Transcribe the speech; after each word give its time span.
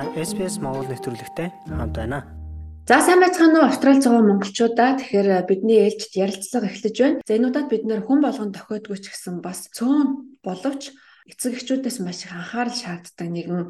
Та 0.00 0.08
SPS 0.16 0.56
Монгол 0.64 0.88
нэвтрүүлэгтэй 0.88 1.52
хамт 1.68 1.92
байна. 1.92 2.24
За 2.88 3.04
сайн 3.04 3.20
байцгаана 3.20 3.60
уу 3.60 3.68
Австрали 3.68 4.00
зогоо 4.00 4.24
монголчуудаа. 4.24 4.96
Тэгэхээр 4.96 5.44
бидний 5.44 5.84
ээлжид 5.84 6.16
ярилцлага 6.16 6.72
эхлэж 6.72 6.96
байна. 6.96 7.20
За 7.28 7.36
энэ 7.36 7.52
удаад 7.52 7.68
бид 7.68 7.84
нэр 7.84 8.00
хүн 8.08 8.24
болгон 8.24 8.48
тохиодгүй 8.56 8.96
ч 8.96 9.12
гэсэн 9.12 9.44
бас 9.44 9.68
цөөн 9.76 10.40
боловч 10.40 10.96
эцэг 11.28 11.52
эхчүүдээс 11.52 12.00
маш 12.00 12.24
их 12.24 12.32
анхаарал 12.32 12.72
шаарддаг 12.72 13.28
нэгэн 13.28 13.68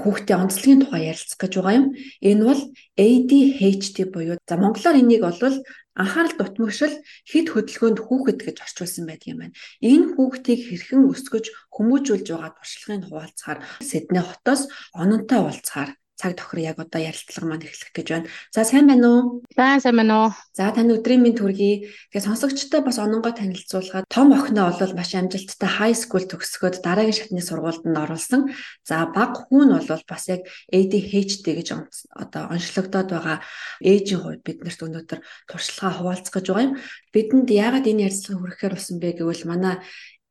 хүүхдийн 0.00 0.48
онцлогийн 0.48 0.80
тухай 0.80 1.12
ярилцах 1.12 1.44
гэж 1.44 1.52
байгаа 1.60 1.76
юм. 1.76 1.86
Энэ 2.24 2.44
бол 2.48 2.62
ADHD 2.96 3.96
буюу 4.08 4.40
за 4.48 4.56
монголоор 4.56 4.96
энийг 4.96 5.28
болвол 5.28 5.60
анхаарал 5.96 6.36
дутмагшил 6.36 6.94
хэд 7.30 7.46
хөдөлгөөнд 7.50 7.98
хүүхэд 8.04 8.38
гэж 8.44 8.56
орчуулсан 8.64 9.04
байдаг 9.08 9.28
юм 9.32 9.38
байна. 9.40 9.56
Энэ 9.80 10.06
хүүхдийг 10.14 10.60
хэрхэн 10.68 11.08
өсгөж 11.08 11.44
хүмүүжүүлж 11.74 12.26
байгаа 12.30 12.52
туршлагын 12.54 13.06
хуваалцахаар 13.08 13.58
Сидней 13.80 14.24
хотоос 14.24 14.62
ононтой 14.92 15.40
уулзахаар 15.40 15.90
цаг 16.16 16.40
тохир 16.40 16.72
яг 16.72 16.80
одоо 16.80 17.00
ярилцлага 17.00 17.46
маань 17.46 17.68
эхлэх 17.68 17.92
гэж 17.92 18.06
байна. 18.08 18.28
За 18.50 18.64
сайн 18.64 18.88
байна 18.88 19.06
уу? 19.06 19.20
За 19.52 19.76
сайн 19.80 19.96
байна 20.00 20.14
уу? 20.24 20.30
За 20.56 20.72
таны 20.72 20.96
өдрийн 20.96 21.20
минь 21.20 21.36
төргий. 21.36 21.92
Тэгээ 22.08 22.24
сонсогчтой 22.24 22.80
бас 22.80 22.96
ононгой 22.96 23.36
танилцуулахад 23.36 24.08
том 24.08 24.32
охиноо 24.32 24.72
бол 24.72 24.94
маш 24.96 25.12
амжилттай 25.12 25.68
high 25.68 25.92
school 25.92 26.24
төгсгөөд 26.24 26.80
дараагийн 26.80 27.12
шатны 27.12 27.44
сургуульд 27.44 27.84
нь 27.84 28.00
оруулсан. 28.00 28.56
За 28.88 29.04
баг 29.12 29.52
хүн 29.52 29.76
бол 29.76 30.04
бас 30.08 30.24
яг 30.32 30.48
ADHD 30.72 31.44
гэж 31.52 31.68
одоо 32.16 32.48
онцлогдоод 32.48 33.12
байгаа 33.12 33.44
ээжийн 33.84 34.20
хувьд 34.24 34.40
биднэрт 34.40 34.80
өнөөдөр 34.80 35.20
туршлагаа 35.52 35.92
хуваалцах 36.00 36.32
гэж 36.32 36.46
байгаа 36.48 36.66
юм. 36.72 36.74
Бидэнд 37.12 37.48
яагаад 37.52 37.84
энэ 37.84 38.08
ярилцлагыг 38.08 38.40
хүрэхээр 38.40 38.74
болсон 38.76 38.96
бэ 39.04 39.20
гэвэл 39.20 39.44
манай 39.44 39.84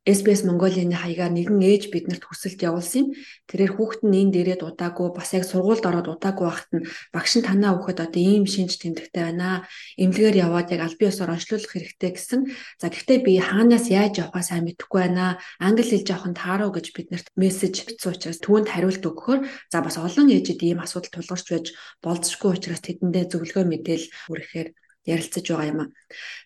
SBS 0.05 0.45
Mongolia-ны 0.45 0.94
хаягаар 0.94 1.34
нэгэн 1.34 1.66
ээж 1.66 1.90
биднэрт 1.90 2.30
хүсэлт 2.30 2.62
явуулсан 2.62 3.09
юм. 3.09 3.18
Тэрээр 3.50 3.73
хүүхэд 3.73 4.02
нь 4.05 4.30
энд 4.30 4.38
ирээд 4.38 4.62
удаагүй 4.62 5.10
бас 5.18 5.34
яг 5.34 5.49
сургуульд 5.49 5.82
ороод 5.82 6.13
удаагүй 6.13 6.46
байхад 6.46 6.70
нь 6.77 6.85
багш 7.10 7.34
нь 7.41 7.48
танаа 7.49 7.74
хүүхэд 7.74 8.05
одоо 8.05 8.21
ийм 8.21 8.46
шинж 8.46 8.77
тэмдэгтэй 8.77 9.34
байна. 9.34 9.65
Эмнэлгээр 9.98 10.46
яваад 10.46 10.70
яг 10.77 10.82
аль 10.85 10.99
биесээр 11.02 11.34
онцлуулах 11.34 11.74
хэрэгтэй 11.74 12.12
гэсэн. 12.13 12.41
За 12.77 12.93
гэхдээ 12.93 13.20
би 13.26 13.34
хаанаас 13.41 13.90
яаж 13.90 14.21
явахаа 14.21 14.46
сайн 14.46 14.70
мэдэхгүй 14.70 15.02
байна. 15.10 15.41
Англи 15.57 15.90
хэл 15.90 16.05
жоохон 16.05 16.37
тааруу 16.37 16.70
гэж 16.70 16.93
биднэрт 16.93 17.34
мессеж 17.34 17.90
бичсэн 17.90 18.13
учраас 18.13 18.37
түүнд 18.46 18.70
хариулт 18.70 19.02
өгөхөөр 19.02 19.41
за 19.74 19.82
бас 19.82 19.98
олон 19.98 20.30
ээжид 20.30 20.62
ийм 20.62 20.85
асуудал 20.85 21.18
тулгарч 21.18 21.49
байж 21.49 21.68
болзошгүй 22.05 22.54
учраас 22.54 22.85
тэдэндээ 22.85 23.26
зөвлөгөө 23.34 23.65
мэдээл 23.74 24.05
хүрэхээр 24.30 24.70
ярилцаж 25.06 25.46
байгаа 25.48 25.72
юм 25.72 25.80
а. 25.84 25.86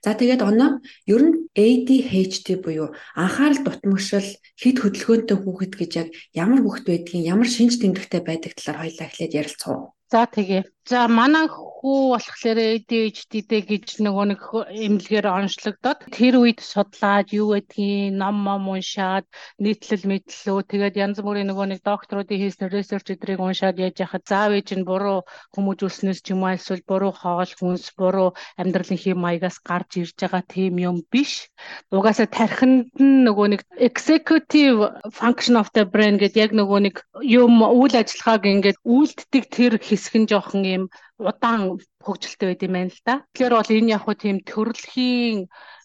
За 0.03 0.11
тэгээд 0.19 0.41
оноо 0.49 0.71
ер 1.13 1.21
нь 1.27 1.35
ADHD 1.55 2.47
буюу 2.63 2.91
анхаарал 3.15 3.59
дутмагшил 3.63 4.27
хэд 4.61 4.77
хөдөлгөөнтэй 4.79 5.37
хүүхэд 5.39 5.73
гэж 5.79 5.91
яг 6.01 6.07
ямар 6.43 6.59
хүүхэд 6.61 6.85
байдгийг 6.87 7.29
ямар 7.33 7.49
шинж 7.49 7.79
тэмдэгтэй 7.79 8.21
байдаг 8.23 8.51
талаар 8.55 8.77
хоёлаа 8.83 9.07
эхлээд 9.07 9.37
ярилцгаа. 9.39 9.98
За 10.11 10.25
тэгээ. 10.25 10.63
За 10.89 11.05
манай 11.05 11.45
хүү 11.45 12.17
болохоор 12.17 12.57
ADHD-тэй 12.57 13.61
гэж 13.61 14.01
нөгөө 14.01 14.25
нэг 14.33 14.41
эмнэлгээр 14.73 15.27
онцлогдоод 15.29 16.09
тэр 16.09 16.41
үед 16.41 16.65
судлаад 16.65 17.29
юу 17.29 17.53
гэдгийг 17.53 18.17
ном 18.17 18.41
ном 18.41 18.73
уншаад 18.73 19.29
нийтлэл 19.61 20.09
мэдлөө 20.09 20.65
тэгээд 20.65 20.97
янз 20.97 21.21
бүрийн 21.21 21.53
нөгөө 21.53 21.65
нэг 21.77 21.79
докторуудын 21.85 22.41
хийсэн 22.41 22.73
research 22.73 23.13
эдрийг 23.13 23.37
уншаад 23.37 23.77
яаж 23.77 24.01
яхад 24.01 24.25
заав 24.25 24.57
ээж 24.57 24.81
нь 24.81 24.87
буруу 24.89 25.29
хүмүүжүүлснээс 25.53 26.25
ч 26.25 26.33
юм 26.33 26.41
уу 26.41 26.57
эсвэл 26.57 26.81
буруу 26.89 27.13
хоол 27.13 27.51
хүнс 27.53 27.93
буруу 27.93 28.33
амьдралын 28.57 28.97
хэм 28.97 29.21
маягаас 29.21 29.61
гарч 29.61 30.01
ирж 30.01 30.17
байгаа 30.17 30.41
тийм 30.41 30.81
юм 30.81 31.05
биш. 31.13 31.53
Угаасаа 31.93 32.25
тархинд 32.25 32.89
нь 32.97 33.29
нөгөө 33.29 33.47
нэг 33.53 33.61
executive 33.77 34.89
function 35.13 35.53
of 35.53 35.69
the 35.77 35.85
brain 35.85 36.17
гэдэг 36.17 36.49
яг 36.49 36.51
нөгөө 36.57 36.79
нэг 36.81 36.95
юм 37.21 37.61
үйл 37.61 37.93
ажиллагааг 37.93 38.43
ингээд 38.49 38.81
үйлддэг 38.81 39.45
тэр 39.53 39.77
хэсэг 39.77 39.98
нь 40.15 40.29
жоохон 40.31 40.63
юм 40.63 40.83
удаан 41.19 41.81
хөгжилтэй 42.05 42.47
байд 42.55 42.65
юм 42.67 42.73
байна 42.77 42.91
л 42.95 43.01
да. 43.03 43.15
Тэгэхээр 43.35 43.53
бол 43.57 43.75
энэ 43.75 43.91
яг 43.95 44.01
хуу 44.05 44.15
тийм 44.15 44.37
төрөлхийн 44.47 45.39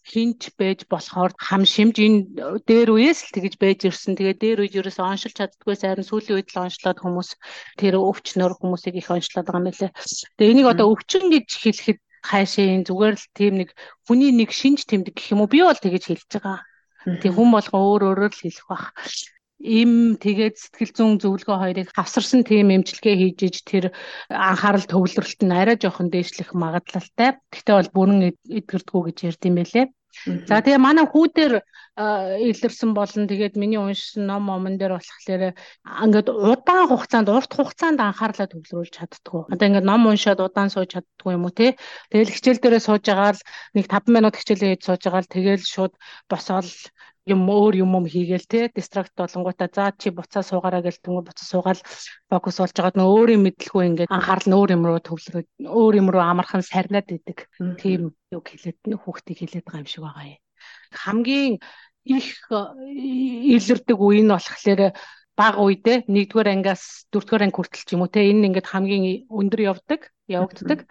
хинч 0.04 0.52
байж 0.60 0.84
болохоор 0.92 1.32
хам 1.40 1.62
шимж 1.64 1.96
энэ 1.96 2.20
дээр 2.68 2.88
үеэс 2.92 3.20
л 3.24 3.34
тэгж 3.34 3.54
байж 3.56 3.80
ирсэн. 3.88 4.14
Тэгээ 4.14 4.36
дээр 4.36 4.58
үед 4.62 4.74
ерөөс 4.78 4.98
оншилж 5.00 5.34
чаддгүй 5.40 5.74
сайрн 5.80 6.04
сүүлийн 6.04 6.36
үед 6.38 6.52
л 6.52 6.62
оншлоод 6.68 6.98
хүмүүс 7.00 7.30
тэр 7.80 7.96
өвчнөр 7.96 8.52
хүмүүсийг 8.60 9.00
их 9.00 9.08
оншлоод 9.08 9.48
байгаа 9.48 9.62
юм 9.64 9.68
лээ. 9.72 9.92
Тэгээ 10.36 10.52
энийг 10.52 10.68
одоо 10.68 10.86
өвчин 10.92 11.32
гэж 11.32 11.48
хэлэхэд 11.56 12.00
хайшаа 12.20 12.84
зүгээр 12.84 13.14
л 13.16 13.26
тийм 13.32 13.54
нэг 13.60 13.70
хүний 14.04 14.32
нэг 14.32 14.52
шинж 14.52 14.84
тэмдэг 14.84 15.16
гэх 15.16 15.32
юм 15.32 15.40
уу 15.44 15.48
би 15.48 15.64
бол 15.64 15.76
тэгэж 15.76 16.04
хэлж 16.08 16.28
байгаа. 16.36 16.60
Тэг 17.20 17.32
хүн 17.36 17.48
болгоо 17.52 17.80
өөр 17.84 18.02
өөрөөр 18.12 18.32
л 18.32 18.42
хэлэх 18.44 18.64
бах 18.68 18.96
им 19.60 20.18
тэгээд 20.18 20.56
сэтгэл 20.58 20.92
зүйн 20.96 21.14
зөвлөгөө 21.22 21.56
хоёрыг 21.62 21.88
хавсарсан 21.94 22.42
тийм 22.42 22.74
эмчилгээ 22.74 23.16
хийж 23.16 23.38
иж 23.48 23.56
тэр 23.62 23.84
анхаарал 24.28 24.86
төвлөрөлт 24.88 25.40
нь 25.46 25.54
арай 25.54 25.76
жоохон 25.78 26.08
дээшлэх 26.10 26.50
магадлалтай. 26.52 27.38
Гэхдээ 27.52 27.74
бол 27.78 27.94
бүрэн 27.96 28.20
эдгэрдгүү 28.58 29.00
гэж 29.06 29.16
ярьд 29.28 29.42
юм 29.48 29.56
байлээ. 29.58 29.86
За 30.48 30.62
тэгээ 30.62 30.78
манай 30.78 31.06
хүүдэр 31.10 31.52
илэрсэн 31.94 32.90
болон 32.94 33.26
тэгээд 33.30 33.54
миний 33.58 33.78
уншсан 33.82 34.26
ном 34.30 34.46
момон 34.46 34.78
дээр 34.78 34.94
болохоор 34.98 35.42
ингээд 36.02 36.28
удаан 36.30 36.86
хугацаанд 36.90 37.28
урт 37.30 37.50
хугацаанд 37.54 37.98
анхаарлаа 37.98 38.46
төвлөрүүлж 38.50 38.94
чаддгүй. 38.94 39.42
Одоо 39.52 39.66
ингээд 39.68 39.86
ном 39.90 40.06
уншаад 40.06 40.38
удаан 40.42 40.70
сууж 40.70 40.90
чаддгүй 40.94 41.34
юм 41.34 41.46
уу 41.46 41.54
те. 41.54 41.74
Тэгэл 42.10 42.34
хичээл 42.34 42.62
дээрээ 42.62 42.82
сууж 42.86 43.02
байгаа 43.06 43.34
л 43.34 43.42
нэг 43.74 43.86
5 43.90 44.14
минут 44.14 44.34
хичээлээ 44.38 44.70
хийж 44.74 44.82
сууж 44.86 45.02
байгаа 45.02 45.22
л 45.22 45.34
тэгэл 45.34 45.64
шууд 45.66 45.94
босоод 46.30 46.66
юм 47.24 47.40
өөр 47.48 47.80
юм 47.80 47.90
юм 47.96 48.04
хийгээл 48.04 48.46
те 48.52 48.60
дистракт 48.68 49.16
болонгуудаа 49.16 49.68
за 49.72 49.92
чи 49.96 50.10
буцаа 50.12 50.44
суугаараа 50.44 50.84
гэл 50.84 51.00
тэнгуү 51.00 51.24
буцаа 51.24 51.46
суугаал 51.48 51.80
фокус 52.28 52.60
болж 52.60 52.74
байгаад 52.76 52.96
нөө 53.00 53.08
өөрийн 53.16 53.42
мэдлгүй 53.44 53.84
ингээд 53.88 54.12
анхаарал 54.12 54.48
нь 54.48 54.56
өөр 54.58 54.70
юм 54.76 54.84
руу 54.84 55.00
төвлөрөөд 55.00 55.48
өөр 55.64 55.94
юм 56.00 56.08
руу 56.12 56.20
амархан 56.20 56.60
сарнаад 56.60 57.08
идэг. 57.08 57.48
Тийм 57.80 58.12
юг 58.28 58.44
хэлээд 58.44 58.78
хүүхдийг 58.84 59.38
хэлээд 59.40 59.64
байгаа 59.64 59.82
юм 59.82 59.88
шиг 59.88 60.02
байгаа 60.04 60.26
юм. 60.36 60.40
Хамгийн 60.92 61.54
их 62.04 62.28
илэрдэг 62.52 63.96
үе 63.96 64.20
нь 64.20 64.28
болохоор 64.28 64.92
бага 65.34 65.60
үедээ 65.64 66.06
нэгдүгээр 66.06 66.52
ангиас 66.52 67.08
дөрөвдүгээр 67.10 67.44
анги 67.48 67.56
хүртэл 67.56 67.84
ч 67.88 67.90
юм 67.96 68.04
уу 68.04 68.12
те 68.12 68.20
энэ 68.28 68.52
ингээд 68.52 68.70
хамгийн 68.70 69.26
өндөр 69.32 69.60
явдаг 69.72 70.00
явагддаг. 70.28 70.86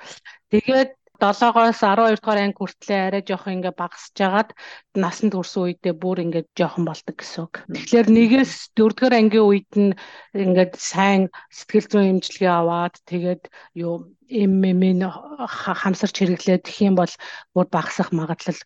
Тэгээд 0.52 0.92
7-оос 1.22 1.79
12 1.85 2.18
дугаар 2.18 2.40
анги 2.41 2.57
хүртлээр 2.57 3.06
арай 3.07 3.24
жоохон 3.24 3.56
ингээ 3.62 3.74
багасж 3.78 4.18
агаад 4.18 4.50
насанд 4.97 5.34
хүрсэн 5.38 5.62
үедээ 5.63 5.94
бүр 5.94 6.18
ингээ 6.25 6.44
жоохон 6.57 6.84
болдог 6.90 7.16
гэсэн 7.16 7.41
үг. 7.46 7.53
Тэгэхээр 7.69 8.07
нэгээс 8.09 8.53
4 8.74 8.97
дугаар 8.97 9.16
ангийн 9.22 9.46
үед 9.46 9.72
нь 9.78 9.94
ингээд 10.34 10.74
сайн 10.75 11.29
сэтгэл 11.53 11.88
зүйн 11.91 12.12
эмчилгээ 12.18 12.53
аваад 12.57 12.96
тэгээд 13.06 13.44
юу 13.78 14.09
ММ-ийн 14.34 15.06
хамсарч 15.81 16.16
хэрэглээд 16.18 16.66
тэх 16.66 16.78
юм 16.81 16.97
бол 16.97 17.13
бүр 17.53 17.68
багасах 17.69 18.09
магадлал 18.09 18.59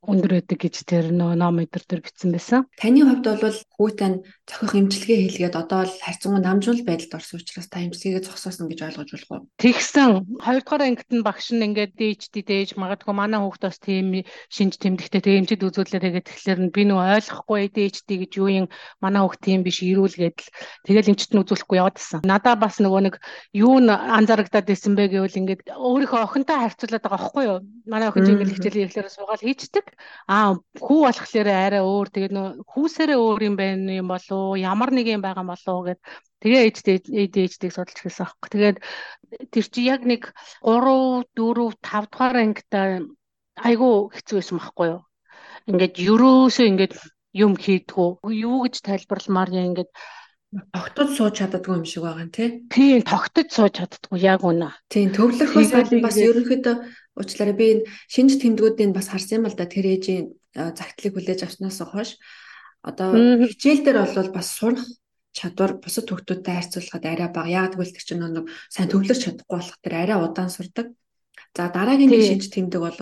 өндөр 0.00 0.40
байдаг 0.40 0.58
гэж 0.64 0.74
тэр 0.88 1.12
нөө 1.12 1.36
ном 1.36 1.60
өдр 1.60 1.84
төр 1.84 2.00
бичсэн 2.00 2.32
байсан. 2.32 2.64
Таны 2.80 3.04
хувьд 3.04 3.26
бол 3.36 3.58
хүүтэн 3.76 4.24
зохих 4.48 4.72
эмчилгээ 4.80 5.18
хийлгээд 5.28 5.60
одоо 5.60 5.84
л 5.84 5.92
харьцангуй 5.92 6.40
намжуул 6.40 6.80
байдалд 6.88 7.20
орсон 7.20 7.36
учраас 7.44 7.68
та 7.68 7.84
эмчилгээгээ 7.84 8.24
зогсоосон 8.24 8.72
гэж 8.72 8.80
ойлгож 8.80 9.10
болох 9.12 9.30
уу? 9.30 9.40
Тэгсэн. 9.60 10.40
Хоёрдугаар 10.40 10.82
ангид 10.88 11.10
нь 11.12 11.20
багш 11.20 11.52
нь 11.52 11.60
ингээд 11.68 12.00
дээжтэй 12.00 12.42
дээж 12.48 12.80
магадгүй 12.80 13.12
манай 13.12 13.44
хүүхд 13.44 13.60
бас 13.60 13.76
тийм 13.76 14.24
шинж 14.48 14.80
тэмдэгтэй 14.80 15.20
тэг 15.20 15.36
эмчид 15.44 15.68
үзүүлээ 15.68 16.00
тэгээд 16.00 16.26
тэгэхээр 16.32 16.58
би 16.72 16.82
нөө 16.88 17.00
ойлгохгүй 17.20 17.68
дээжтэй 17.68 18.16
гэж 18.24 18.32
юу 18.40 18.48
юм 18.48 18.66
манай 19.04 19.20
хүүхд 19.20 19.40
тийм 19.44 19.60
биш 19.68 19.84
ирүүлгээд 19.84 20.38
л 20.40 20.48
тэгэл 20.88 21.12
эмчт 21.12 21.30
нь 21.36 21.40
үзүүлэхгүй 21.44 21.76
яваад 21.76 22.00
гисэн. 22.00 22.24
Надаа 22.24 22.56
бас 22.56 22.80
нөгөө 22.80 23.00
нэг 23.04 23.14
юу 23.52 23.76
н 23.84 23.92
анзаарагдаад 23.92 24.64
байсан 24.64 24.96
бэ 24.96 25.12
гэвэл 25.12 25.40
ингээд 25.44 25.76
өөрийнхөө 25.76 26.24
охинтой 26.24 26.56
харьцуулаад 26.56 27.04
байгаа 27.04 27.20
байхгүй 27.20 27.44
юу? 27.44 27.58
Манай 27.84 28.08
охин 28.08 28.26
ингээд 28.32 28.54
хичээлийн 28.56 28.84
ирэхлээр 28.88 29.12
суугаад 29.12 29.44
хийчдэг 29.44 29.89
Аа 30.26 30.58
хүү 30.78 31.00
болохоор 31.06 31.48
арай 31.48 31.82
өөр 31.82 32.08
тэгээд 32.14 32.32
нөө 32.34 32.48
хүүсээрээ 32.70 33.18
өөр 33.18 33.40
юм 33.48 33.56
байна 33.56 33.92
юм 34.00 34.08
болов 34.12 34.58
ямар 34.58 34.90
нэг 34.94 35.06
юм 35.10 35.22
байгаа 35.24 35.46
болов 35.46 35.78
гэд 35.86 36.00
тэгээ 36.42 36.62
ээжтэйг 37.44 37.72
судалж 37.72 37.98
хэлсэн 38.00 38.24
аахгүй. 38.26 38.48
Тэгээд 38.50 38.78
тэр 39.52 39.66
чи 39.72 39.80
яг 39.86 40.02
нэг 40.06 40.32
3 40.62 41.26
4 41.34 41.74
5 41.82 42.10
дугаар 42.10 42.36
ангитай 42.40 42.88
айгүй 43.60 43.94
хэцүү 44.14 44.36
байсан 44.38 44.56
байхгүй 44.58 44.86
юу? 44.94 45.02
Ингээд 45.70 45.94
ерөөсөө 46.00 46.66
ингээд 46.70 46.94
юм 47.36 47.52
хийдгүү. 47.54 48.10
Юу 48.32 48.56
гэж 48.64 48.74
тайлбарламаар 48.82 49.50
яа 49.54 49.68
ингээд 49.70 49.90
тогтож 50.74 51.08
сууж 51.14 51.34
чаддгүй 51.38 51.78
юм 51.78 51.86
шиг 51.86 52.02
байгаа 52.02 52.26
нэ. 52.26 52.66
Тийм, 52.74 53.02
тогтож 53.06 53.48
сууж 53.54 53.72
чаддгүй 53.78 54.18
яг 54.18 54.42
үнэ. 54.42 54.74
Тийм, 54.90 55.14
төвлөрөхөөс 55.14 55.70
бас 56.02 56.18
ерөнхийдөө 56.18 56.76
уучлаарай 57.18 57.56
би 57.56 57.66
энэ 57.74 57.86
шинж 58.06 58.38
тэмдгүүдийг 58.38 58.90
бас 58.94 59.08
харсан 59.10 59.42
юм 59.42 59.48
л 59.50 59.56
да 59.58 59.66
тэр 59.66 59.86
ээжийн 59.94 60.34
загтлыг 60.54 61.14
хүлээж 61.14 61.40
авснаас 61.46 61.78
хойш 61.82 62.18
одоо 62.82 63.14
хичээл 63.46 63.84
дээр 63.84 63.98
бол 64.04 64.30
бас 64.34 64.48
сурах 64.56 64.84
чадвар 65.32 65.78
бусад 65.78 66.10
хүүхдүүдтэй 66.10 66.54
харьцуулахад 66.54 67.04
арай 67.06 67.28
бага. 67.30 67.50
Яг 67.50 67.72
тэгвэл 67.74 67.94
тэр 67.94 68.04
чинь 68.06 68.22
нэг 68.24 68.50
сайн 68.66 68.90
төвлөрч 68.90 69.20
чадахгүй 69.22 69.56
болох 69.58 69.78
тэр 69.78 69.94
арай 69.94 70.18
удаан 70.18 70.50
сурдаг. 70.50 70.86
За 71.54 71.70
дараагийн 71.70 72.10
нэг 72.10 72.22
шинж 72.26 72.50
тэмдэг 72.50 72.80
бол 72.82 72.98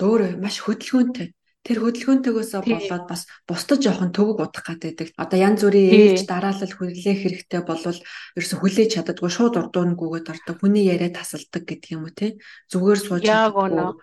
өөр 0.00 0.40
маш 0.40 0.56
хөдөлгөөнтэй. 0.64 1.28
Тэр 1.68 1.84
хөдөлгөөнтэйгөөс 1.84 2.52
болоод 2.64 3.04
бас 3.04 3.28
бусдад 3.44 3.84
жоохон 3.84 4.08
төвөг 4.16 4.40
удах 4.40 4.64
гэдэг. 4.64 5.12
Одоо 5.20 5.36
янз 5.36 5.60
бүрийн 5.60 6.16
ээлж 6.16 6.24
дараалал 6.24 6.72
хүлээх 6.72 7.20
хэрэгтэй 7.28 7.60
болвол 7.60 8.00
ерөөсө 8.40 8.56
хүлээж 8.56 8.90
чаддаггүй 8.96 9.28
шууд 9.28 9.60
урдуунгүйгээд 9.60 10.32
ордог. 10.32 10.56
Хүний 10.64 10.88
яриа 10.88 11.12
тасалдаг 11.12 11.68
гэдэг 11.68 11.92
юм 11.92 12.08
уу 12.08 12.16
те. 12.16 12.40
Зүгээр 12.72 13.00
сууж 13.04 13.20
чаддаггүй. 13.20 14.00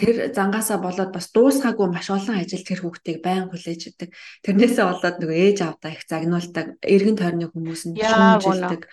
Тэр 0.00 0.16
зангаасаа 0.32 0.80
болоод 0.80 1.12
бас 1.12 1.28
дуусгаагүй 1.28 1.86
маш 1.92 2.08
олон 2.08 2.40
ажил 2.40 2.64
тэр 2.64 2.80
хүүхдийг 2.80 3.20
байн 3.20 3.52
хүлээж 3.52 3.94
идэг. 3.94 4.10
Тэрнээсээ 4.42 4.84
болоод 4.88 5.16
нөгөө 5.20 5.38
ээж 5.44 5.58
авдаа 5.60 5.92
их 5.92 6.02
загнуулдаг, 6.08 6.66
эргэн 6.82 7.14
тойрны 7.20 7.46
хүмүүс 7.52 7.82
нь 7.92 8.00
шүмжилдэг. 8.00 8.90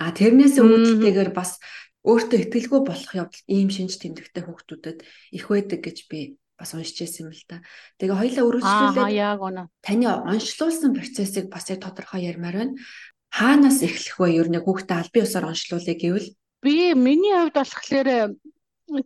А 0.00 0.14
тэрнээсээ 0.14 0.64
үүдэлтэйгээр 0.64 1.30
бас 1.36 1.60
өөртөө 2.06 2.38
ихтгэлгүй 2.48 2.80
болох 2.80 3.12
явдал 3.12 3.44
ийм 3.50 3.68
шинж 3.68 4.00
тэмдэгтэй 4.00 4.42
хүүхдүүдэд 4.46 4.98
их 5.36 5.44
байдаг 5.52 5.80
гэж 5.84 5.98
би 6.08 6.40
бас 6.58 6.74
уншиж 6.74 6.98
байсан 6.98 7.30
юм 7.30 7.32
л 7.32 7.44
да. 7.46 7.62
Тэгээ 8.02 8.18
хоёлаа 8.18 8.44
үргэлжлүүлээд 8.50 9.56
таны 9.86 10.06
онцлуулсан 10.10 10.92
процессыг 10.92 11.46
бас 11.48 11.70
яг 11.70 11.80
тодорхой 11.86 12.26
ярмаар 12.26 12.56
байна. 12.58 12.74
Хаанаас 13.30 13.78
эхлэх 13.86 14.18
вэ? 14.18 14.42
Ер 14.42 14.48
нь 14.50 14.58
хүүхдээ 14.58 14.98
албан 14.98 15.22
ёсоор 15.22 15.44
онцлуулъя 15.54 15.94
гэвэл 15.94 16.28
би 16.64 16.94
миний 16.98 17.34
хувьд 17.38 17.54
болохоор 17.54 18.08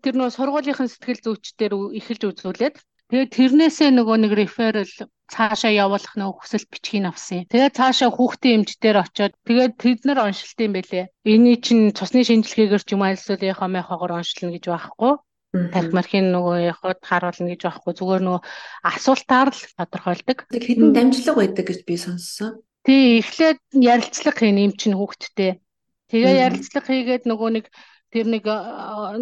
тэр 0.01 0.15
нөө 0.17 0.31
сургуулийнхын 0.33 0.89
сэтгэл 0.89 1.25
зүйчдэр 1.27 1.73
эхэлж 1.99 2.23
үзүүлээд 2.31 2.77
тэгээд 3.11 3.35
тэрнээсээ 3.37 3.91
нөгөө 3.93 4.17
нэг 4.25 4.33
реферал 4.33 4.95
цаашаа 5.33 5.73
явуулах 5.73 6.15
нөгөө 6.17 6.37
хүсэл 6.39 6.71
бичгийг 6.71 7.09
авсан. 7.09 7.45
Тэгээд 7.51 7.77
цаашаа 7.77 8.11
хүүхдийн 8.13 8.63
эмчдэр 8.63 8.97
очиод 9.01 9.35
тэгээд 9.49 9.73
тэд 9.81 10.01
нар 10.07 10.19
оншилт 10.29 10.59
юм 10.61 10.73
бэлээ. 10.77 11.11
Эний 11.25 11.57
чинь 11.57 11.93
цусны 11.97 12.21
шинжилгээгээр 12.25 12.85
ч 12.85 12.91
юм 12.95 13.03
яхамын 13.05 13.85
хоогоор 13.85 14.21
оншилно 14.21 14.53
гэж 14.55 14.65
байхгүй. 14.69 15.13
Талмархийн 15.53 16.33
нөгөө 16.33 16.57
яхад 16.73 17.05
харуулна 17.05 17.53
гэж 17.53 17.61
байхгүй. 17.69 17.93
Зүгээр 17.93 18.23
нөгөө 18.25 18.41
асуултаар 18.89 19.53
л 19.53 19.63
тодорхойлдог. 19.77 20.39
Тэг 20.49 20.65
хэдэн 20.65 20.97
дамжлага 20.97 21.45
байдаг 21.45 21.69
гэж 21.69 21.81
би 21.85 21.97
сонссон. 22.01 22.65
Тий, 22.89 23.21
эхлээд 23.21 23.61
ярилцлага 23.77 24.41
хийн 24.41 24.65
юм 24.65 24.73
чинь 24.73 24.97
хүүхдтэй. 24.97 25.61
Тэгээ 26.09 26.41
ярилцлага 26.49 26.89
хийгээд 26.89 27.25
нөгөө 27.29 27.51
нэг 27.53 27.67
тэр 28.13 28.27
нэг 28.33 28.45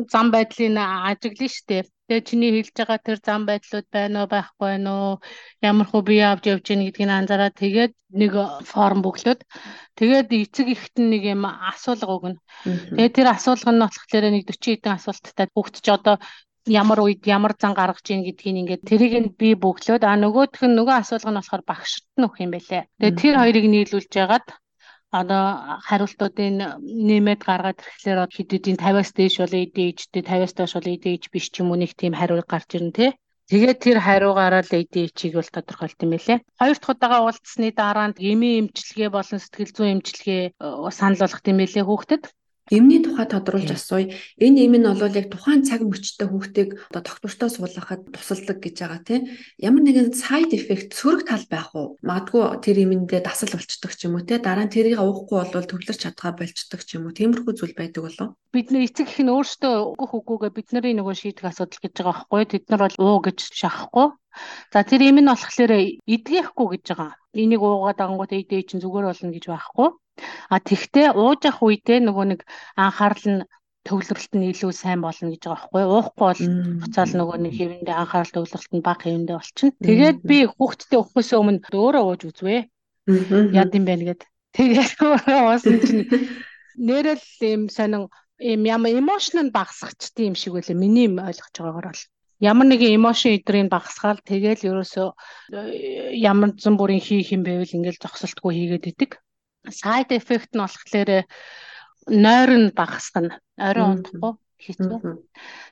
зам 0.07 0.31
байдлыг 0.31 0.79
ажиглана 0.79 1.51
штэ. 1.51 1.91
Тэгээ 2.11 2.27
чиний 2.27 2.51
хэлж 2.51 2.75
байгаа 2.75 2.99
тэр 2.99 3.19
зам 3.23 3.47
байдлууд 3.47 3.87
байна 3.95 4.27
уу 4.27 4.29
байхгүй 4.35 4.67
байна 4.67 4.91
уу? 4.99 5.15
Ямар 5.63 5.87
хөө 5.87 6.03
бие 6.11 6.27
авч 6.27 6.45
явж 6.51 6.67
гин 6.67 6.83
гэдгийг 6.83 7.07
анзаараад 7.07 7.55
тэгээд 7.55 7.93
нэг 8.19 8.33
форм 8.67 8.99
бөглөөд 9.07 9.41
тэгээд 9.95 10.29
эцэг 10.43 10.67
ихт 10.75 10.95
нэг 10.99 11.23
юм 11.31 11.47
асуулга 11.47 12.11
өгнө. 12.11 12.43
Тэгээд 12.99 13.15
тэр 13.15 13.29
асуулга 13.31 13.71
нь 13.71 13.83
болохоор 13.87 14.27
нэг 14.27 14.43
40 14.43 14.75
хэдэн 14.75 14.99
асуулттай 14.99 15.47
бүгд 15.55 15.75
ч 15.79 15.87
одоо 15.95 16.19
ямар 16.67 16.99
үед 16.99 17.23
ямар 17.31 17.55
зан 17.55 17.79
гаргаж 17.79 18.07
ийн 18.11 18.27
гэдгийг 18.27 18.59
ингээд 18.59 18.83
тэрийг 18.91 19.15
нь 19.23 19.31
би 19.39 19.55
бөглөөд 19.55 20.03
а 20.03 20.19
нөгөөх 20.19 20.67
нь 20.67 20.75
нөгөө 20.75 20.97
асуулга 21.07 21.31
нь 21.31 21.39
болохоор 21.39 21.63
багшд 21.63 22.05
нь 22.19 22.27
өгөх 22.27 22.43
юм 22.43 22.51
байлээ. 22.51 22.91
Тэгээд 22.99 23.21
тэр 23.23 23.35
хоёрыг 23.39 23.67
нийлүүлж 23.71 24.11
яагаад 24.19 24.47
одоо 25.11 25.45
хариултуудыг 25.89 26.49
нэмээд 27.09 27.41
гаргаад 27.43 27.83
ирэхлээр 27.83 28.21
хэд 28.31 28.51
хэдийн 28.55 28.79
50-аас 28.79 29.11
дээш 29.19 29.35
бол 29.43 29.59
ADHD 29.63 30.15
50-аас 30.23 30.53
доош 30.55 30.73
бол 30.79 30.91
ADHD 30.95 31.25
биш 31.35 31.47
ч 31.51 31.55
юм 31.61 31.71
уу 31.71 31.79
нэг 31.83 31.93
тийм 31.99 32.15
хариу 32.15 32.43
гарч 32.47 32.71
ирнэ 32.79 32.95
тий. 32.95 33.11
Тэгээд 33.51 33.79
тэр 33.83 33.99
хариугаараа 33.99 34.63
л 34.63 34.71
ADHD-ийг 34.71 35.35
бол 35.35 35.51
тодорхойлт 35.51 35.99
юм 36.07 36.11
байлээ. 36.15 36.39
Хоёр 36.55 36.79
дахь 36.79 36.93
удаага 36.95 37.19
уулзсны 37.27 37.69
дараа 37.75 38.15
эмийн 38.15 38.71
эмчилгээ 38.71 39.11
болон 39.11 39.41
сэтгэл 39.43 39.75
зүйн 39.75 39.93
эмчилгээ 39.99 40.43
э, 40.55 40.91
санал 40.95 41.19
болгох 41.19 41.43
юм 41.51 41.59
байлээ 41.59 41.85
хүүхдэд. 41.87 42.23
Эмний 42.71 43.03
тухай 43.03 43.27
тодруулж 43.27 43.71
асууя. 43.75 44.15
Энэ 44.39 44.59
эм 44.65 44.75
нь 44.79 44.87
бол 44.87 45.19
яг 45.21 45.27
тухайн 45.31 45.67
цаг 45.67 45.83
мөчтөд 45.83 46.31
хүүхдийг 46.31 46.71
одоо 46.95 47.03
доктортой 47.03 47.51
суулгахад 47.51 48.03
тусалдаг 48.15 48.59
гэж 48.63 48.77
байгаа 48.79 49.01
тийм. 49.03 49.23
Ямар 49.59 49.83
нэгэн 49.83 50.15
side 50.15 50.55
effect 50.55 50.95
сөрөг 50.95 51.27
тал 51.27 51.45
байх 51.51 51.75
уу? 51.75 51.99
Магадгүй 52.07 52.63
тэр 52.63 52.77
эмэндээ 52.87 53.27
дасал 53.27 53.51
болчдөг 53.51 53.93
ч 53.99 54.07
юм 54.07 54.15
уу 54.17 54.23
тийм. 54.23 54.41
Дараа 54.47 54.67
нь 54.67 54.75
тэрийг 54.75 55.03
уухгүй 55.03 55.39
бол 55.51 55.67
төвлөрч 55.67 56.01
чадгаа 56.07 56.39
болчдөг 56.39 56.81
ч 56.87 56.95
юм 56.95 57.11
уу. 57.11 57.17
Тиймэрхүү 57.19 57.53
зүйл 57.59 57.75
байдаг 57.75 58.07
болов 58.07 58.39
бид 58.51 58.71
нар 58.75 58.83
эцэг 58.83 59.07
их 59.07 59.19
нь 59.23 59.31
өөрсдөө 59.31 59.75
өгөх 59.95 60.13
үгүйгээ 60.19 60.51
бид 60.59 60.69
нарын 60.75 60.99
нөгөө 60.99 61.15
шийдэх 61.15 61.47
асуудал 61.55 61.83
гэж 61.87 61.95
байгаа 62.03 62.15
байхгүй 62.19 62.43
тэд 62.51 62.65
нар 62.67 62.83
бол 62.83 62.97
уу 62.99 63.19
гэж 63.23 63.39
шахахгүй 63.47 64.09
за 64.75 64.81
тэр 64.91 65.01
юм 65.07 65.19
нь 65.23 65.31
болохоор 65.31 65.73
идгээхгүй 66.15 66.67
гэж 66.75 66.85
байгаа 66.91 67.11
энийг 67.39 67.63
уугаад 67.63 67.99
ангууд 68.03 68.33
эдээ 68.35 68.67
чинь 68.67 68.83
зүгээр 68.83 69.07
болно 69.07 69.31
гэж 69.31 69.45
байхгүй 69.47 69.89
А 70.53 70.57
тэгтээ 70.59 71.15
ууж 71.15 71.41
явах 71.49 71.63
үедээ 71.65 71.99
нөгөө 72.05 72.27
нэг 72.31 72.41
анхаарал 72.77 73.27
нь 73.31 73.47
төвлөрөлт 73.89 74.33
нь 74.37 74.49
илүү 74.53 74.73
сайн 74.77 75.01
болно 75.01 75.33
гэж 75.33 75.43
байгаа 75.49 75.69
байхгүй 75.73 75.85
уухгүй 75.89 76.27
бол 76.29 76.43
буцаал 76.85 77.13
нөгөө 77.17 77.39
нэг 77.41 77.53
хэвэндээ 77.57 77.97
анхаарал 77.97 78.35
төвлөрөлт 78.35 78.73
нь 78.77 78.85
бага 78.85 79.03
хэвэндээ 79.05 79.37
болчихно. 79.41 79.81
Тэгээд 79.81 80.19
би 80.31 80.39
хүүхдтэй 80.53 80.99
өгөхөөс 81.01 81.31
өмнө 81.41 81.59
өөрөө 81.73 82.03
ууж 82.05 82.21
үзвэ. 82.29 82.69
Яд 83.57 83.73
юм 83.73 83.85
байна 83.89 84.05
гэд. 84.13 84.23
Тэгээд 84.53 84.91
уусан 85.49 85.77
чинь 85.81 86.05
нэрэл 86.89 87.25
юм 87.41 87.63
сонин 87.73 88.13
юм 88.41 88.63
ямар 88.69 88.93
эмошн 89.01 89.49
нь 89.49 89.55
багасгчдээ 89.57 90.29
юм 90.29 90.37
шиг 90.37 90.53
байлаа. 90.55 90.77
Миний 90.77 91.09
ойлгож 91.09 91.55
байгаагаар 91.57 91.89
бол 91.89 92.03
ямар 92.41 92.67
нэгэн 92.69 92.97
эмошн 92.97 93.37
идрийг 93.37 93.69
багасгаал 93.73 94.21
тэгэл 94.25 94.65
ерөөсөө 94.65 95.09
э, 95.57 96.17
ямар 96.17 96.57
зэн 96.57 96.75
бүрийн 96.81 97.05
хийх 97.05 97.33
юм 97.37 97.45
байвал 97.45 97.69
ингээл 97.69 98.01
зогсолтгүй 98.01 98.53
хийгээд 98.57 98.91
идэг 98.93 99.11
side 99.69 100.13
effect 100.17 100.57
нь 100.57 100.63
болохоор 100.65 101.11
нойр 102.09 102.51
нь 102.57 102.73
багасгана. 102.73 103.41
Орой 103.61 104.01
унтахгүй 104.01 104.33
хэцүү. 104.61 105.25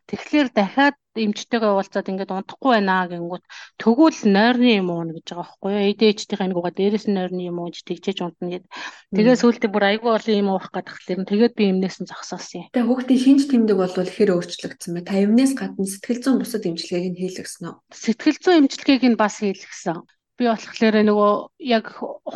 Тэгэхээр 0.09 0.49
дахиад 0.57 0.97
эмчтэйгээ 1.13 1.73
уулзаад 1.77 2.09
ингээд 2.09 2.33
унтахгүй 2.33 2.81
байна 2.81 3.05
гэнгүүт 3.11 3.45
тэгвэл 3.77 4.21
нойрны 4.33 4.81
юм 4.81 4.89
уу 4.89 5.05
гэж 5.13 5.27
байгаа 5.29 5.45
байхгүй 5.45 5.71
юу? 5.77 5.85
ADHD-ийн 5.93 6.49
нэг 6.49 6.59
угаа 6.59 6.73
дээрээс 6.73 7.07
нь 7.09 7.17
нойрны 7.19 7.43
юм 7.45 7.59
уу 7.61 7.69
гэж 7.69 7.85
тэгчээж 7.85 8.19
унтна 8.25 8.49
гэд. 8.49 8.65
Тэгээ 9.13 9.37
сүүлдээ 9.37 9.71
бүр 9.73 9.85
айгүй 9.93 10.11
олон 10.17 10.41
юм 10.41 10.49
уух 10.57 10.73
гэдэг 10.73 10.95
хэлэм. 10.95 11.29
Тэгээд 11.29 11.55
би 11.59 11.65
эмнээс 11.69 11.97
нь 12.01 12.09
зогсоосон 12.09 12.65
юм. 12.65 12.73
Тэгээ 12.73 12.89
хүүхдийн 12.89 13.21
шинж 13.21 13.43
тэмдэг 13.53 13.77
бол 13.77 13.93
хэр 13.93 14.31
өөрчлөгдсөн 14.33 14.93
бэ? 14.97 15.05
Та 15.05 15.15
эмнээс 15.21 15.53
гадна 15.53 15.85
сэтгэл 15.85 16.23
зүйн 16.25 16.39
бусад 16.41 16.65
эмчилгээг 16.65 17.07
нь 17.13 17.21
хийлгсэн 17.21 17.65
үү? 17.69 17.77
Сэтгэл 17.93 18.39
зүйн 18.41 18.59
эмчилгээг 18.65 19.05
нь 19.05 19.21
бас 19.21 19.37
хийлгсэн 19.45 20.01
би 20.39 20.47
болохоор 20.47 20.97
нөгөө 21.03 21.33
яг 21.67 21.87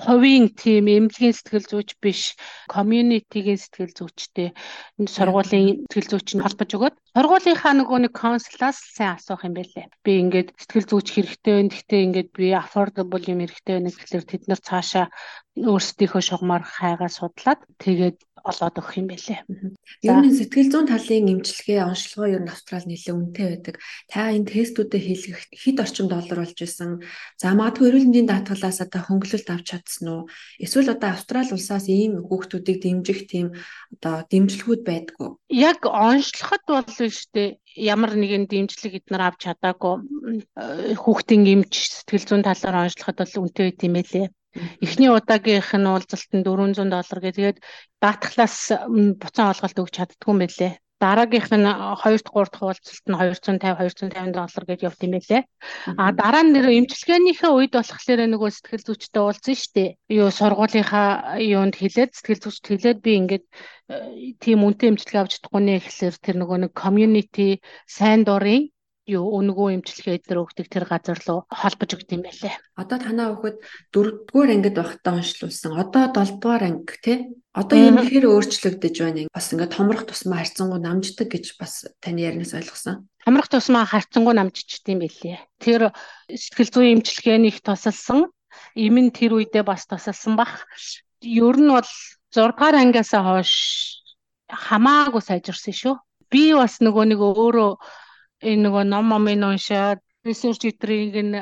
хувийн 0.02 0.50
тим 0.58 0.90
эмнэлгийн 0.90 1.34
сэтгэл 1.38 1.70
зүйч 1.70 1.90
биш 2.02 2.34
community-гийн 2.74 3.60
сэтгэл 3.62 3.94
зүйчтэй 3.94 4.48
сургуулийн 5.06 5.86
сэтгэл 5.86 6.10
зүйч 6.10 6.28
нь 6.34 6.42
холбож 6.42 6.70
өгөөд 6.74 6.96
сургуулийнхаа 7.14 7.74
нөгөө 7.78 7.98
нэг 8.02 8.12
консулаас 8.18 8.78
сайн 8.96 9.14
асуух 9.14 9.46
юм 9.46 9.54
байлээ. 9.54 9.86
Би 10.02 10.12
ингээд 10.18 10.48
сэтгэл 10.58 10.90
зүйч 10.90 11.06
хэрэгтэй 11.14 11.52
байна. 11.54 11.70
Гэхдээ 11.70 12.04
ингээд 12.06 12.28
би 12.34 12.46
affordable 12.58 13.24
юм 13.30 13.40
хэрэгтэй 13.46 13.74
байна 13.78 13.90
гэхэлэр 13.94 14.24
тэд 14.26 14.42
нар 14.50 14.60
цаашаа 14.66 15.06
өөрсдийнхөө 15.70 16.22
шугамар 16.26 16.62
хайгаа 16.64 17.10
судлаад 17.12 17.60
тэгээд 17.78 18.18
олоод 18.44 18.76
өгөх 18.78 18.98
юм 18.98 19.08
байлээ. 19.10 19.40
Ер 20.02 20.16
нь 20.22 20.34
сэтгэл 20.34 20.70
зүйн 20.72 20.86
талын 20.90 21.32
эмчилгээ 21.38 21.86
онцлогоо 21.86 22.28
ер 22.30 22.42
нь 22.42 22.52
Австрал 22.52 22.86
нэлээд 22.86 23.16
үнэтэй 23.16 23.46
байдаг. 23.48 23.74
Та 24.10 24.30
энэ 24.34 24.50
тестүүдэд 24.50 25.02
хийлгэх 25.02 25.40
хэд 25.50 25.76
орчим 25.82 26.06
доллар 26.10 26.38
болж 26.42 26.58
исэн. 26.58 27.02
За 27.38 27.54
магадгүй 27.54 27.86
эрүүл 27.88 28.06
мэндийн 28.10 28.28
даатгалаас 28.30 28.78
одоо 28.82 29.00
хөнгөлөлт 29.06 29.48
авч 29.50 29.66
чадсан 29.70 30.06
уу? 30.10 30.22
Эсвэл 30.58 30.94
одоо 30.94 31.10
Австрал 31.14 31.48
улсаас 31.54 31.86
ийм 31.86 32.22
хүүхдүүдийг 32.26 32.78
дэмжих 32.82 33.20
тийм 33.30 33.46
одоо 33.94 34.26
дэмжлэгүүд 34.26 34.82
байдгүй. 34.82 35.28
Яг 35.50 35.86
онцлоход 35.86 36.62
бол 36.66 36.88
шүү 36.90 37.30
дээ 37.34 37.50
ямар 37.76 38.12
нэгэн 38.16 38.44
дэмжлэг 38.50 39.00
эднэр 39.00 39.22
авч 39.32 39.48
чадаагүй 39.48 39.94
хүүхдийн 41.02 41.42
эмч 41.48 41.72
сэтгэл 42.04 42.26
зүйн 42.28 42.44
талаар 42.44 42.88
онцлоход 42.88 43.16
бол 43.16 43.40
үнэтэй 43.48 43.64
байт 43.72 43.80
юм 43.86 43.94
байлээ. 43.96 44.26
Эхний 44.84 45.08
удаагийнх 45.08 45.72
нь 45.80 45.88
уулзалтанд 45.88 46.44
400 46.44 46.92
доллар 46.92 47.18
гэ 47.24 47.30
тэгээд 47.36 47.58
даатгалаас 48.02 48.56
буцаан 49.20 49.52
олголт 49.52 49.80
өгч 49.80 49.94
чаддгүй 49.96 50.32
юм 50.32 50.40
байлээ. 50.44 50.72
Дараагийнх 51.02 51.50
нь 51.50 51.66
2 51.66 52.20
дахь 52.20 52.36
3 52.36 52.52
дахь 52.52 52.62
уулзалт 52.62 53.06
нь 53.08 53.16
250 53.16 54.12
250 54.12 54.36
доллар 54.36 54.64
гэж 54.68 54.80
явт 54.88 55.00
юм 55.02 55.12
байлээ. 55.16 55.42
А 55.98 56.04
дараа 56.20 56.44
нь 56.44 56.52
нэр 56.54 56.68
эмчилгээнийхээ 56.78 57.50
үед 57.56 57.72
болохоор 57.74 58.20
нөгөө 58.28 58.50
сэтгэл 58.52 58.86
зүйчтэй 58.86 59.22
уулзсан 59.24 59.56
шүү 59.56 59.72
дээ. 59.74 59.90
Юу 60.20 60.28
сургуулийнхаа 60.30 61.40
юунд 61.40 61.74
хэлээд 61.80 62.12
сэтгэл 62.14 62.42
зүйчт 62.44 62.64
хэлээд 62.68 62.98
би 63.02 63.12
ингээд 63.18 63.44
э, 63.90 64.36
тийм 64.42 64.62
үнэтэй 64.62 64.88
эмчилгээ 64.92 65.22
авч 65.24 65.32
чадахгүй 65.40 65.62
нэ 65.64 65.74
гэхэлэр 65.80 66.16
тэр 66.22 66.36
нөгөө 66.38 66.58
нэг 66.60 66.72
community 66.76 67.48
сайн 67.96 68.20
дурын 68.28 68.70
юу 69.06 69.26
өнгөө 69.34 69.82
имчилгээ 69.82 70.22
эдгээр 70.22 70.42
өгдөг 70.46 70.66
тэр 70.70 70.86
газар 70.86 71.18
руу 71.26 71.42
холбож 71.50 71.90
өгд 71.98 72.14
юм 72.14 72.22
байлээ. 72.22 72.54
Одоо 72.78 72.98
танаа 73.02 73.34
хүүхэд 73.34 73.58
4-р 73.90 74.48
ангид 74.54 74.76
байхдаа 74.78 75.18
уншлуулсан. 75.18 75.74
Одоо 75.74 76.06
7-р 76.14 76.62
анги 76.62 76.94
тий. 77.02 77.18
Одоо 77.50 77.78
юм 77.82 77.98
хэр 77.98 78.30
өөрчлөгдөж 78.30 78.96
байна. 79.02 79.26
Бас 79.34 79.50
ингээд 79.50 79.74
томрох 79.74 80.06
тусмаа 80.06 80.46
харьцангуй 80.46 80.78
намждаг 80.78 81.28
гэж 81.34 81.58
бас 81.58 81.90
таны 81.98 82.22
ярианаас 82.22 82.54
ойлгосон. 82.54 83.10
Томрох 83.26 83.50
тусмаа 83.50 83.84
харьцангуй 83.90 84.34
намжчихдээ 84.38 84.94
юм 84.94 85.02
байлээ. 85.02 85.38
Тэр 85.58 85.90
сэтгэл 86.30 86.70
зүйн 86.70 86.92
имчилгээнийх 87.02 87.58
тусалсан. 87.58 88.30
Им 88.78 88.96
нь 89.02 89.10
тэр 89.10 89.34
үедээ 89.34 89.66
бас 89.66 89.82
тусалсан 89.90 90.38
бах. 90.38 90.62
Ер 91.26 91.58
нь 91.58 91.74
бол 91.74 91.90
6 92.30 92.54
дугаар 92.54 92.78
ангиас 92.78 93.10
хойш 93.10 93.52
хамаагүй 94.46 95.22
сайжирсан 95.26 95.74
шүү. 95.74 95.94
Би 96.32 96.54
бас 96.56 96.80
нөгөө 96.80 97.04
нэг 97.12 97.20
өөрөө 97.20 97.70
энэ 98.50 98.62
нөгөө 98.64 98.84
ном 98.92 99.04
момын 99.12 99.48
уншаад 99.50 100.00
research 100.24 100.62
эдрийг 100.70 101.14
нь 101.18 101.34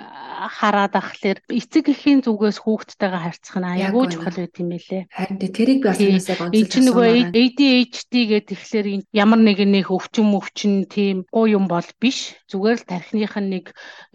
хараад 0.57 0.97
ахлаар 0.97 1.39
эцэг 1.53 1.93
эхийн 1.93 2.25
зүгээс 2.25 2.65
хүүхдтэйгээ 2.65 3.25
харьцах 3.25 3.57
нь 3.61 3.69
аягүй 3.69 4.05
чухал 4.09 4.37
байт 4.41 4.57
юм 4.57 4.69
байлээ. 4.73 5.03
Харин 5.13 5.37
тэрийг 5.37 5.81
би 5.85 5.89
бас 5.93 6.01
яг 6.01 6.41
онцлог. 6.41 6.57
Энэ 6.57 6.71
чинь 6.73 6.87
нөгөө 6.89 7.07
ADHD 7.43 8.13
гэдэг 8.33 8.57
тэгэхээр 8.57 8.87
ямар 9.13 9.41
нэгэн 9.45 9.71
нэг 9.77 9.87
өвчин 9.93 10.33
өвчин 10.33 10.75
тийм 10.89 11.29
гоо 11.29 11.45
юм 11.45 11.69
бол 11.69 11.85
биш. 12.01 12.41
Зүгээр 12.49 12.79
л 12.81 12.89
тархиных 12.89 13.37
нь 13.37 13.53
нэг 13.53 13.65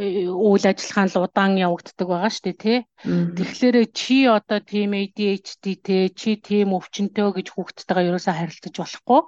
үйл 0.01 0.65
ажиллагаа 0.65 1.05
л 1.13 1.21
удаан 1.29 1.53
явагддаг 1.61 2.07
байгаа 2.09 2.31
шүү 2.33 2.45
дээ, 2.49 2.57
тий. 2.57 2.79
Тэгэхээр 3.05 3.77
чи 3.93 4.17
одоо 4.25 4.59
тийм 4.65 4.97
ADHD 4.97 5.65
те 5.85 6.09
чи 6.09 6.41
тийм 6.41 6.73
өвчнөд 6.73 7.13
гэж 7.13 7.47
хүүхдтэйгээ 7.53 8.09
ерөөсөө 8.09 8.33
харилцаж 8.33 8.73
болохгүй 8.81 9.21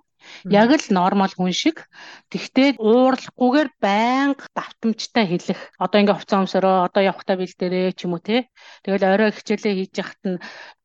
Яг 0.47 0.69
л 0.75 0.85
нормал 0.93 1.33
хүн 1.33 1.51
шиг. 1.51 1.85
Тэгтээ 2.31 2.77
уурлахгүйгээр 2.77 3.69
байнга 3.79 4.45
давтамжтай 4.55 5.25
хэлэх. 5.27 5.61
Одоо 5.79 5.97
ингээ 6.01 6.17
хувцас 6.17 6.39
өмсөрөө, 6.43 6.77
одоо 6.87 7.01
явахтаа 7.03 7.35
бэлдэрээ 7.39 7.95
ч 7.97 8.05
юм 8.05 8.15
уу 8.15 8.23
те. 8.23 8.47
Тэгэл 8.83 9.05
орой 9.07 9.31
хичээлээ 9.31 9.73
хийж 9.75 9.93
яхад 9.97 10.21
нь 10.27 10.37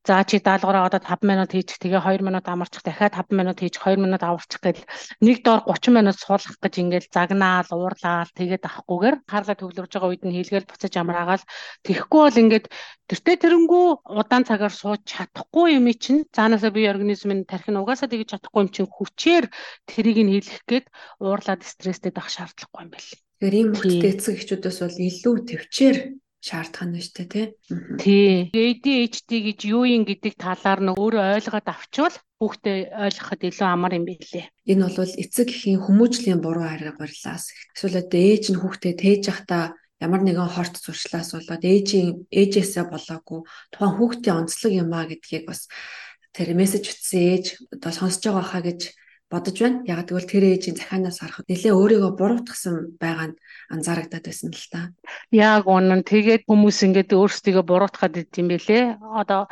За 0.03 0.19
чи 0.27 0.35
даалгавраа 0.43 0.91
одоо 0.91 0.99
5 0.99 1.23
минут 1.23 1.55
хийчих 1.55 1.79
тэгээ 1.79 2.03
2 2.03 2.27
минут 2.27 2.43
амарчих 2.43 2.83
дахиад 2.83 3.15
5 3.15 3.31
минут 3.39 3.63
хийж 3.63 3.79
2 3.79 3.95
минут 4.03 4.19
аварчих 4.19 4.59
гэл 4.59 4.83
нэг 5.23 5.47
доор 5.47 5.63
30 5.63 5.95
минут 5.95 6.19
суулгах 6.19 6.59
гэж 6.59 6.73
ингээл 6.83 7.07
загнаал 7.07 7.71
уурлаал 7.71 8.27
тэгээд 8.35 8.67
авахгүйгээр 8.67 9.15
хаалга 9.31 9.55
төвлөрж 9.55 9.91
байгаа 9.95 10.11
үед 10.11 10.23
нь 10.27 10.35
хийлгээл 10.35 10.67
буцаж 10.67 10.93
амраагаал. 10.99 11.47
Тэгэхгүй 11.87 12.19
бол 12.19 12.41
ингээд 12.43 12.65
тэртээ 13.07 13.35
тэрэнгүү 13.47 13.85
удаан 14.19 14.43
цагаар 14.43 14.75
сууж 14.75 15.07
чадахгүй 15.07 15.79
юм 15.79 15.87
чинь 15.95 16.27
цаанаасаа 16.35 16.75
бие 16.75 16.91
организмын 16.91 17.47
тархин 17.47 17.79
угаасаа 17.79 18.11
тэгж 18.11 18.27
чадахгүй 18.35 18.59
юм 18.59 18.69
чинь 18.75 18.91
хүчээр 18.91 19.45
тэрийг 19.87 20.19
нь 20.19 20.31
хийлгэх 20.35 20.63
гээд 20.67 20.85
уурлаад 21.23 21.63
стресстэй 21.63 22.11
байх 22.11 22.27
шаардлагагүй 22.27 22.81
юм 22.83 22.91
байл. 22.91 23.11
Тэгэхээр 23.39 23.55
ийм 23.55 23.69
хөлтэй 23.71 24.11
эцэг 24.19 24.35
эхчүүдээс 24.35 24.79
бол 24.83 24.99
илүү 25.07 25.35
төвчээр 25.47 25.97
шаардах 26.43 26.83
нь 26.91 26.99
шүү 26.99 27.23
дээ 27.31 27.47
тий. 28.03 28.51
ADHD 28.51 29.31
гэж 29.47 29.59
юу 29.71 29.87
юм 29.87 30.03
гэдэг 30.03 30.35
талаар 30.35 30.79
нь 30.83 30.91
өөрөө 30.91 31.39
ойлгоод 31.39 31.67
авчвал 31.71 32.15
хүүхдээ 32.43 32.79
ойлгоход 32.99 33.41
илүү 33.47 33.67
амар 33.71 33.93
юм 33.95 34.03
билээ. 34.03 34.51
Энэ 34.67 34.91
бол 34.91 35.07
эцэг 35.23 35.47
эхийн 35.47 35.79
хүмүүжлийн 35.79 36.43
буруу 36.43 36.67
харгарлаас 36.67 37.47
эсвэл 37.71 38.03
одоо 38.03 38.19
ээж 38.19 38.43
нь 38.51 38.59
хүүхдээ 38.59 38.93
тээж 38.99 39.21
явахдаа 39.31 39.63
ямар 40.03 40.21
нэгэн 40.27 40.51
хорт 40.51 40.75
зуршлаас 40.83 41.31
болоод 41.31 41.63
ээжийн 41.63 42.27
ээжээсээ 42.27 42.91
болоогүй 42.91 43.39
тухайн 43.71 43.95
хүүхдийн 43.95 44.37
онцлог 44.43 44.71
юм 44.75 44.91
а 44.91 45.07
гэдгийг 45.07 45.47
бас 45.47 45.71
тэр 46.35 46.51
мессеж 46.59 46.83
утсан 46.91 47.23
ээж 47.23 47.45
одоо 47.71 47.91
сонсож 47.95 48.23
байгаа 48.27 48.43
хаа 48.51 48.63
гэж 48.67 48.81
бодож 49.33 49.57
байна. 49.57 49.81
Яг 49.89 50.05
тэгвэл 50.05 50.29
тэр 50.29 50.43
ээжийн 50.53 50.77
захианаас 50.77 51.17
харахад 51.17 51.49
нэлээ 51.49 51.73
өөрийгөө 51.73 52.11
буруутгсан 52.13 52.75
байгаа 53.01 53.33
нь 53.33 53.39
анзаарагдаад 53.73 54.25
байсан 54.29 54.53
л 54.53 54.67
та. 54.69 54.93
Яг 55.33 55.65
үнэн. 55.65 56.05
Тэгээд 56.05 56.45
хүмүүс 56.45 56.77
ингээд 56.85 57.17
өөрсдийгөө 57.17 57.65
буруутгаад 57.65 58.13
идэм 58.21 58.47
байлээ. 58.53 58.83
Одоо 59.01 59.49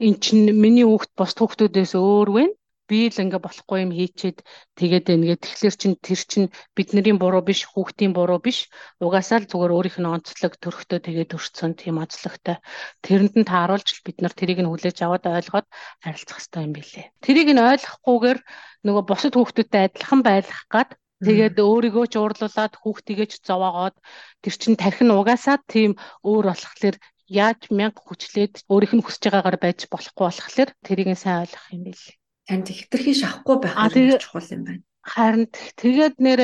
эн 0.00 0.16
чинь 0.16 0.48
миний 0.56 0.88
хүүхд 0.88 1.12
бос 1.12 1.36
хүүхдүүдээс 1.36 1.92
өөр 1.92 2.28
вэ? 2.32 2.44
Би 2.88 3.12
л 3.12 3.20
ингээ 3.22 3.40
болохгүй 3.44 3.78
юм 3.84 3.92
хийчээд 3.92 4.38
тэгээд 4.80 5.06
ингээд 5.14 5.40
тэгэхээр 5.44 5.76
чин 5.76 5.92
тэр 6.00 6.20
чин 6.24 6.44
бидний 6.72 7.14
буруу 7.20 7.44
биш 7.44 7.68
хүүхдийн 7.68 8.16
буруу 8.16 8.40
биш. 8.40 8.72
Угаасаа 9.04 9.44
л 9.44 9.50
зүгээр 9.50 9.76
өөрийнх 9.76 9.98
нь 10.00 10.08
онцлог 10.08 10.56
төрхтөө 10.56 10.98
тэгээд 11.04 11.36
өрцсөн 11.36 11.76
тийм 11.76 12.00
онцлогтой. 12.00 12.56
Тэрэнд 13.04 13.34
нь 13.36 13.48
тааруулж 13.48 14.00
бид 14.02 14.18
нар 14.24 14.32
тэрийг 14.32 14.64
нь 14.64 14.70
хүлээж 14.70 14.98
аваад 15.04 15.28
ойлгоод 15.28 15.66
харилцах 16.02 16.38
хэрэгтэй 16.40 16.62
юм 16.64 16.72
билэ 16.72 17.02
тэрийг 17.24 17.48
нь 17.52 17.64
ойлгохгүйгээр 17.70 18.38
нөгөө 18.86 19.04
бусад 19.10 19.34
хүүхдүүдтэй 19.36 19.82
адилхан 19.84 20.20
байх 20.24 20.48
гад 20.74 20.90
Тэгээд 21.26 21.56
өөрийгөө 21.58 22.06
ч 22.12 22.14
уурлуулад 22.18 22.74
хүүхдийгээ 22.78 23.28
ч 23.30 23.34
зовоогоод 23.48 23.96
тэр 24.42 24.54
чин 24.62 24.74
тархин 24.78 25.10
угаасаа 25.18 25.58
тийм 25.74 25.90
өөр 26.30 26.44
болохлээр 26.48 26.96
яаж 27.42 27.60
мянга 27.78 28.00
хүчлээд 28.06 28.54
өөрийнх 28.72 28.94
нь 28.96 29.04
хүсэж 29.04 29.22
байгаагаар 29.26 29.58
байж 29.64 29.80
болохгүй 29.92 30.24
болохоор 30.26 30.70
тэрийг 30.86 31.08
нь 31.10 31.22
сайн 31.22 31.42
ойлгох 31.42 31.66
юм 31.74 31.82
билээ 31.90 32.17
танд 32.48 32.66
хитрхи 32.72 33.12
шахахгүй 33.20 33.56
байх 33.60 33.76
нь 33.76 34.16
чухал 34.24 34.48
юм 34.56 34.62
байна. 34.64 34.82
Харин 35.04 35.44
тэгээд 35.80 36.14
нэр 36.24 36.40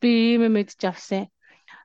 би 0.00 0.10
ийм 0.34 0.42
мэдж 0.50 0.80
авсан. 0.90 1.30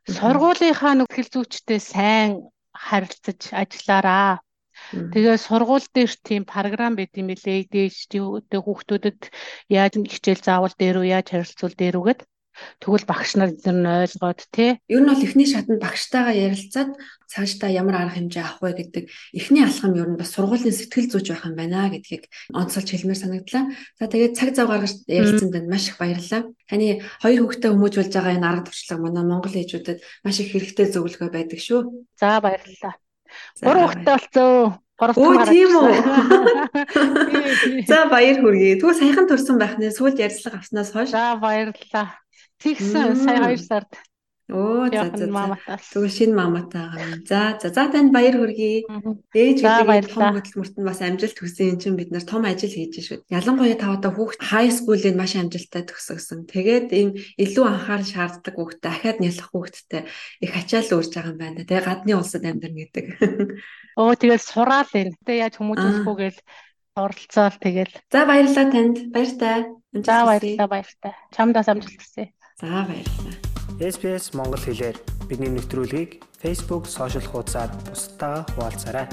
Сургуулийнхаа 0.10 0.94
нэг 0.98 1.10
хэлзүүчтэй 1.14 1.80
сайн 1.80 2.50
харилцаж 2.74 3.54
ажиллаараа. 3.62 4.42
Тэгээ 5.14 5.38
сургууль 5.38 5.88
дээр 5.94 6.12
тийм 6.28 6.44
програм 6.50 6.94
байт 6.98 7.14
юм 7.22 7.30
билээ. 7.30 7.70
ADHD 7.70 8.14
хүүхдүүдэд 8.58 9.20
яаж 9.70 9.94
хичээл 10.14 10.42
заавал 10.46 10.74
дээр 10.78 10.98
үү, 11.02 11.12
яаж 11.14 11.28
харилцуул 11.30 11.76
дээр 11.78 11.96
үгээд 12.02 12.22
Тэгвэл 12.80 13.06
багш 13.10 13.36
нар 13.36 13.51
эдгээр 13.51 13.78
нь 13.78 13.88
ойлгоод 13.88 14.42
тий. 14.51 14.80
Ер 14.88 15.01
нь 15.04 15.10
бол 15.10 15.25
эхний 15.25 15.48
шатнд 15.48 15.80
багштайгаа 15.84 16.36
ярилцаад 16.36 16.96
цаашдаа 17.30 17.70
ямар 17.70 17.96
арга 18.01 18.18
хэмжээ 18.18 18.42
авах 18.42 18.62
вэ 18.66 18.72
гэдэг 18.82 19.04
эхний 19.38 19.62
алхам 19.62 19.94
ер 19.94 20.10
нь 20.10 20.18
бас 20.18 20.34
сургуулийн 20.34 20.74
сэтгэл 20.74 21.12
зүйч 21.13 21.28
байх 21.30 21.46
юм 21.46 21.56
байна 21.56 21.94
гэдгийг 21.94 22.25
онцолж 22.56 22.89
хэлмээр 22.89 23.22
санагдлаа. 23.22 23.63
За 24.01 24.06
тэгээд 24.10 24.34
цаг 24.34 24.50
зав 24.58 24.68
гаргаж 24.74 25.06
ярилцсан 25.06 25.54
танд 25.54 25.70
маш 25.70 25.94
их 25.94 26.01
баярлалаа. 26.01 26.50
Таны 26.66 27.06
хоёр 27.22 27.42
хүүхдээ 27.46 27.70
хүмүүжүүлж 27.70 28.13
байгаа 28.18 28.34
энэ 28.34 28.50
арга 28.50 28.66
туршлага 28.66 29.01
манай 29.06 29.24
Монгол 29.30 29.56
ээжүүдэд 29.62 30.00
маш 30.25 30.38
их 30.42 30.50
хэрэгтэй 30.50 30.88
зөвлөгөө 30.89 31.30
байдаг 31.30 31.60
шүү. 31.62 31.80
За 32.18 32.42
баярлалаа. 32.42 32.98
Гурван 33.62 33.86
хүүхдээ 33.94 34.10
болцоо. 34.10 34.82
Оо 35.00 35.46
тийм 35.48 35.72
үү. 35.80 35.96
За 37.89 38.12
баяр 38.12 38.44
хүргэе. 38.44 38.84
Тэгвэл 38.84 39.00
саяхан 39.00 39.32
төрсэн 39.32 39.56
байх 39.56 39.80
нэ 39.80 39.96
сүүлд 39.96 40.20
ярьцлага 40.20 40.60
авснаас 40.60 40.92
хойш. 40.92 41.16
За 41.16 41.39
баярлалаа. 41.39 42.20
Тэгсэн 42.60 43.16
сая 43.16 43.39
2 43.48 43.58
сард. 43.58 43.92
Оо 44.50 44.89
за 44.89 45.13
за. 45.13 45.58
Тэгвэл 45.94 46.10
шинэ 46.10 46.34
юм. 46.34 46.58
За 47.30 47.54
за 47.62 47.70
за 47.70 47.84
танд 47.94 48.10
баяр 48.10 48.34
хүргэе. 48.34 48.89
Ээж 49.30 49.62
гэдэг 49.62 50.10
том 50.10 50.34
хөдөлмөрт 50.34 50.74
нь 50.74 50.88
бас 50.89 51.06
амжилт 51.06 51.38
хүсэн 51.38 51.78
чинь 51.78 51.94
бид 51.94 52.10
нар 52.10 52.25
том 52.25 52.50
ажил 52.50 52.74
хийж 52.74 52.98
шүү. 52.98 53.30
Ялангуяа 53.30 53.78
та 53.78 53.94
одоо 53.94 54.10
хүүхд 54.10 54.42
хай 54.42 54.74
скуулыг 54.74 55.13
маш 55.13 55.38
амжилттай 55.38 55.86
төгсгсөн. 55.86 56.50
Тэгээд 56.50 56.89
ийм 56.98 57.10
илүү 57.38 57.66
анхаарал 57.70 58.10
шаарддаг 58.10 58.56
хүүхдэд 58.58 58.82
дахиад 58.82 59.18
нялх 59.22 59.48
хүүхдэдтэй 59.54 60.01
их 60.42 60.54
ачаал 60.58 60.98
өөрж 60.98 61.12
байгаа 61.13 61.30
юм 61.30 61.38
байна. 61.38 61.62
Тэгээ 61.70 61.86
гадны 61.86 62.13
улсад 62.18 62.44
амьдарна 62.50 62.80
гэдэг. 62.89 63.06
Оо 64.01 64.18
тэгээд 64.18 64.42
сураал 64.42 64.89
энэ. 64.98 65.13
Тэгээ 65.30 65.42
яаж 65.46 65.56
хүмүүжүүлэхгүй 65.62 66.16
гээл 66.25 66.39
оролцоол 66.98 67.58
тэгэл. 67.62 67.94
За 68.10 68.25
баярлалаа 68.25 68.66
танд. 68.74 68.98
Баяртай. 69.13 69.70
За 69.94 70.25
баярлалаа 70.25 70.68
баяртай. 70.74 71.13
Чамдаас 71.38 71.70
амжилт 71.70 72.01
хүсье. 72.01 72.34
За 72.60 72.84
баярлалаа. 72.84 73.39
SPS 73.80 74.36
Монгол 74.36 74.60
хэлээр 74.60 75.00
бидний 75.32 75.48
нэвтрүүлгийг 75.48 76.20
Facebook 76.44 76.92
сошиал 76.92 77.24
хуудасаар 77.24 77.72
бусдаа 77.88 78.44
хуваалцаарай. 78.51 79.08